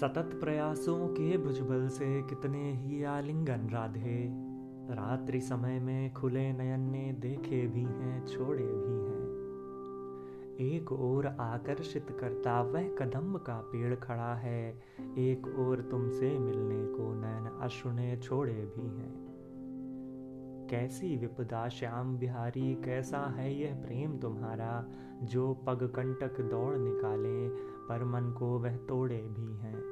सतत 0.00 0.30
प्रयासों 0.40 1.08
के 1.08 1.38
भुजबल 1.38 1.88
से 1.88 2.22
कितने 2.22 2.72
ही 2.72 3.02
आलिंगन 3.02 3.68
राधे। 3.72 4.28
रात्रि 4.94 5.40
समय 5.40 5.80
में 5.80 6.12
खुले 6.12 6.52
नयन 6.52 6.80
ने 6.80 7.12
देखे 7.12 7.66
भी 7.66 7.82
हैं, 7.82 8.26
छोड़े 8.26 8.66
भी 8.66 9.10
हैं। 9.10 9.28
एक 10.60 10.92
ओर 10.92 11.26
आकर्षित 11.26 12.06
करता 12.20 12.62
वह 12.62 12.82
कदम 12.82 13.34
का 13.34 13.60
पेड़ 13.60 13.94
खड़ा 13.94 14.34
है, 14.34 14.82
एक 15.00 15.56
ओर 15.58 15.80
तुमसे 15.80 16.38
मिलने 16.38 16.86
को 16.86 17.14
नयन 17.14 17.58
अश्रु 17.60 17.92
ने 17.92 18.16
छोड़े 18.16 18.72
भी 18.76 18.86
हैं। 18.86 19.28
कैसी 20.70 21.16
विपदा 21.16 21.68
श्याम 21.68 22.18
बिहारी, 22.18 22.74
कैसा 22.74 23.18
है 23.18 23.60
यह 23.60 23.74
प्रेम 23.74 24.18
तुम्हारा? 24.18 24.86
जो 25.22 25.54
पग 25.54 25.82
कंटक 25.82 26.40
दौड़ 26.40 26.76
निकाले, 26.76 27.48
पर 27.88 28.04
मन 28.04 28.32
को 28.32 28.58
वह 28.58 28.76
तोड़े 28.76 29.16
भी 29.16 29.56
हैं। 29.56 29.87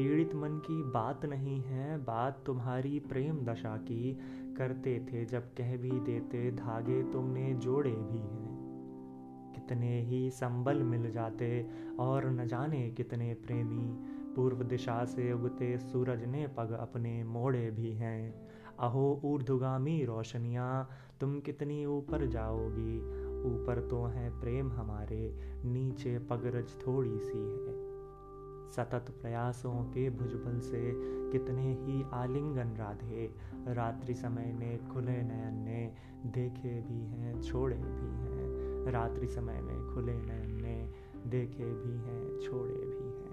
पीड़ित 0.00 0.34
मन 0.34 0.48
की 0.48 0.82
बात 0.82 1.24
नहीं 1.24 1.60
है, 1.60 1.98
बात 1.98 2.42
तुम्हारी 2.46 2.98
प्रेम 2.98 3.44
दशा 3.44 3.76
की 3.76 4.18
करते 4.56 5.06
थे, 5.12 5.24
जब 5.24 5.42
कह 5.42 5.76
भी 5.76 5.90
देते 5.90 6.50
धागे 6.50 7.02
तुमने 7.02 7.54
जोड़े 7.54 7.90
भी 7.90 8.18
हैं। 8.18 9.52
कितने 9.54 10.00
ही 10.00 10.30
संबल 10.30 10.76
मिल 10.76 11.10
जाते 11.10 11.66
और 11.98 12.30
न 12.30 12.46
जाने 12.46 12.90
कितने 12.90 13.34
प्रेमी, 13.34 14.04
पूर्व 14.34 14.62
दिशा 14.62 15.04
से 15.04 15.32
उगते 15.32 15.78
सूरज 15.78 16.24
ने 16.24 16.46
पग 16.46 16.72
अपने 16.72 17.24
मोड़े 17.24 17.70
भी 17.70 17.92
हैं। 17.92 18.48
अहो 18.78 19.20
ऊर्धगामी 19.24 20.04
रोशनियाँ, 20.04 20.88
तुम 21.20 21.40
कितनी 21.40 21.86
ऊपर 21.86 22.26
जाओगी, 22.26 22.98
ऊपर 23.42 23.88
तो 23.90 24.04
है 24.04 24.40
प्रेम 24.40 24.72
हमारे, 24.72 25.38
नीचे 25.64 26.18
पगरज 26.18 26.86
थोड़ी 26.86 27.18
सी 27.18 27.38
है। 27.38 27.79
सतत 28.76 29.14
प्रयासों 29.22 29.74
के 29.74 30.10
भुजबल 30.10 30.60
से 30.60 30.92
कितने 31.30 31.74
ही 31.74 32.04
आलिंगन 32.12 32.76
राधे, 32.76 33.34
रात्रि 33.68 34.14
समय 34.14 34.52
ने 34.52 34.94
खुले 34.94 35.22
नयन 35.22 35.54
ने 35.54 35.94
देखे 36.26 36.80
भी 36.80 37.00
हैं, 37.06 37.40
छोड़े 37.40 37.76
भी 37.76 38.10
हैं। 38.10 38.92
रात्रि 38.92 39.26
समय 39.26 39.60
में 39.60 39.94
खुले 39.94 40.14
नयन 40.14 40.62
ने 40.62 40.92
देखे 41.26 41.64
भी 41.64 41.92
हैं, 41.92 42.40
छोड़े 42.40 42.74
भी 42.74 43.22
हैं। 43.22 43.29